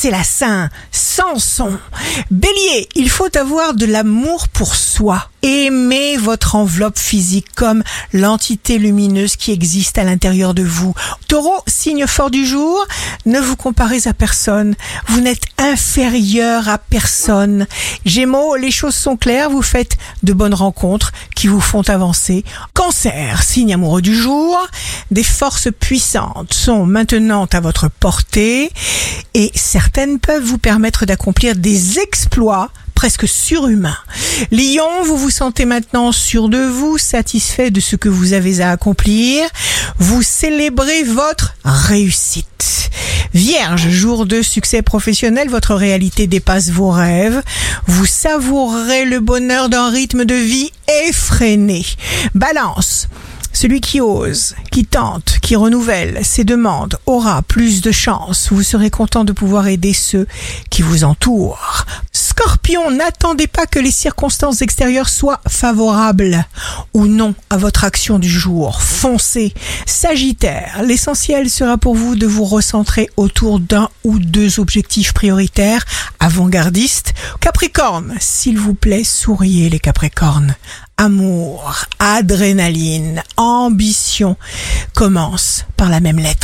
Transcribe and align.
c'est 0.00 0.10
la 0.10 0.24
Saint 0.24 0.70
Samson. 0.90 1.78
Bélier, 2.30 2.88
il 2.94 3.10
faut 3.10 3.36
avoir 3.36 3.74
de 3.74 3.84
l'amour 3.84 4.48
pour 4.48 4.74
soi. 4.74 5.29
Aimez 5.42 6.16
votre 6.18 6.54
enveloppe 6.54 6.98
physique 6.98 7.46
comme 7.54 7.82
l'entité 8.12 8.78
lumineuse 8.78 9.36
qui 9.36 9.52
existe 9.52 9.96
à 9.96 10.04
l'intérieur 10.04 10.52
de 10.52 10.62
vous. 10.62 10.94
Taureau, 11.28 11.62
signe 11.66 12.06
fort 12.06 12.30
du 12.30 12.44
jour, 12.44 12.86
ne 13.24 13.40
vous 13.40 13.56
comparez 13.56 14.06
à 14.06 14.12
personne. 14.12 14.74
Vous 15.06 15.20
n'êtes 15.20 15.44
inférieur 15.58 16.68
à 16.68 16.76
personne. 16.78 17.66
Gémeaux, 18.04 18.56
les 18.56 18.70
choses 18.70 18.94
sont 18.94 19.16
claires, 19.16 19.50
vous 19.50 19.62
faites 19.62 19.96
de 20.22 20.32
bonnes 20.32 20.54
rencontres 20.54 21.12
qui 21.34 21.46
vous 21.46 21.60
font 21.60 21.88
avancer. 21.88 22.44
Cancer, 22.74 23.42
signe 23.42 23.72
amoureux 23.72 24.02
du 24.02 24.14
jour, 24.14 24.58
des 25.10 25.24
forces 25.24 25.68
puissantes 25.78 26.52
sont 26.52 26.84
maintenant 26.84 27.46
à 27.52 27.60
votre 27.60 27.88
portée 27.88 28.70
et 29.34 29.50
certaines 29.54 30.18
peuvent 30.18 30.44
vous 30.44 30.58
permettre 30.58 31.06
d'accomplir 31.06 31.56
des 31.56 31.98
exploits 31.98 32.70
presque 33.00 33.26
surhumain. 33.26 33.96
Lion, 34.50 35.02
vous 35.06 35.16
vous 35.16 35.30
sentez 35.30 35.64
maintenant 35.64 36.12
sûr 36.12 36.50
de 36.50 36.58
vous, 36.58 36.98
satisfait 36.98 37.70
de 37.70 37.80
ce 37.80 37.96
que 37.96 38.10
vous 38.10 38.34
avez 38.34 38.60
à 38.60 38.72
accomplir. 38.72 39.48
Vous 39.98 40.22
célébrez 40.22 41.04
votre 41.04 41.54
réussite. 41.64 42.90
Vierge, 43.32 43.88
jour 43.88 44.26
de 44.26 44.42
succès 44.42 44.82
professionnel, 44.82 45.48
votre 45.48 45.74
réalité 45.74 46.26
dépasse 46.26 46.68
vos 46.68 46.90
rêves. 46.90 47.42
Vous 47.86 48.04
savourez 48.04 49.06
le 49.06 49.20
bonheur 49.20 49.70
d'un 49.70 49.88
rythme 49.88 50.26
de 50.26 50.34
vie 50.34 50.70
effréné. 51.06 51.86
Balance. 52.34 53.08
Celui 53.52 53.80
qui 53.80 54.00
ose, 54.00 54.54
qui 54.70 54.84
tente, 54.84 55.38
qui 55.40 55.56
renouvelle 55.56 56.20
ses 56.22 56.44
demandes 56.44 56.98
aura 57.06 57.42
plus 57.42 57.80
de 57.80 57.92
chance. 57.92 58.48
Vous 58.50 58.62
serez 58.62 58.90
content 58.90 59.24
de 59.24 59.32
pouvoir 59.32 59.66
aider 59.66 59.92
ceux 59.92 60.26
qui 60.70 60.82
vous 60.82 61.04
entourent. 61.04 61.86
Scorpion, 62.40 62.90
n'attendez 62.90 63.46
pas 63.46 63.66
que 63.66 63.78
les 63.78 63.90
circonstances 63.90 64.62
extérieures 64.62 65.10
soient 65.10 65.42
favorables 65.46 66.46
ou 66.94 67.06
non 67.06 67.34
à 67.50 67.58
votre 67.58 67.84
action 67.84 68.18
du 68.18 68.30
jour. 68.30 68.80
Foncez. 68.80 69.52
Sagittaire, 69.84 70.82
l'essentiel 70.82 71.50
sera 71.50 71.76
pour 71.76 71.94
vous 71.94 72.16
de 72.16 72.26
vous 72.26 72.46
recentrer 72.46 73.10
autour 73.18 73.60
d'un 73.60 73.90
ou 74.04 74.18
deux 74.18 74.58
objectifs 74.58 75.12
prioritaires 75.12 75.84
avant-gardistes. 76.18 77.12
Capricorne, 77.40 78.14
s'il 78.20 78.58
vous 78.58 78.74
plaît, 78.74 79.04
souriez 79.04 79.68
les 79.68 79.78
Capricornes 79.78 80.54
amour, 81.00 81.86
adrénaline, 81.98 83.22
ambition 83.38 84.36
commence 84.94 85.64
par 85.78 85.88
la 85.88 85.98
même 85.98 86.18
lettre. 86.18 86.39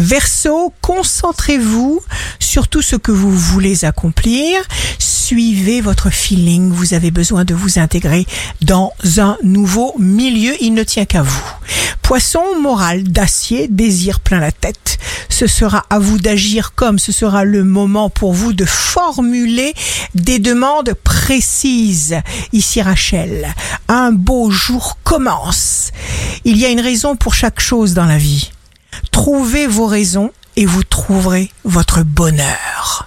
Verseau, 0.00 0.72
concentrez-vous 0.80 2.00
sur 2.38 2.68
tout 2.68 2.80
ce 2.80 2.96
que 2.96 3.12
vous 3.12 3.30
voulez 3.30 3.84
accomplir. 3.84 4.58
Suivez 4.98 5.82
votre 5.82 6.08
feeling. 6.08 6.72
Vous 6.72 6.94
avez 6.94 7.10
besoin 7.10 7.44
de 7.44 7.52
vous 7.52 7.78
intégrer 7.78 8.26
dans 8.62 8.94
un 9.18 9.36
nouveau 9.42 9.94
milieu. 9.98 10.54
Il 10.62 10.72
ne 10.72 10.84
tient 10.84 11.04
qu'à 11.04 11.20
vous. 11.20 11.52
Poisson, 12.00 12.42
moral 12.62 13.04
d'acier, 13.04 13.68
désir 13.68 14.20
plein 14.20 14.40
la 14.40 14.52
tête. 14.52 14.98
Ce 15.28 15.46
sera 15.46 15.84
à 15.90 15.98
vous 15.98 16.18
d'agir 16.18 16.72
comme 16.74 16.98
ce 16.98 17.12
sera 17.12 17.44
le 17.44 17.62
moment 17.62 18.08
pour 18.08 18.32
vous 18.32 18.54
de 18.54 18.64
formuler 18.64 19.74
des 20.14 20.38
demandes 20.38 20.94
précises. 21.04 22.16
Ici 22.54 22.80
Rachel, 22.80 23.54
un 23.88 24.12
beau 24.12 24.50
jour 24.50 24.96
commence. 25.04 25.90
Il 26.46 26.56
y 26.56 26.64
a 26.64 26.70
une 26.70 26.80
raison 26.80 27.16
pour 27.16 27.34
chaque 27.34 27.60
chose 27.60 27.92
dans 27.92 28.06
la 28.06 28.16
vie. 28.16 28.50
Trouvez 29.10 29.66
vos 29.66 29.86
raisons 29.86 30.30
et 30.56 30.66
vous 30.66 30.82
trouverez 30.82 31.50
votre 31.64 32.02
bonheur. 32.02 32.98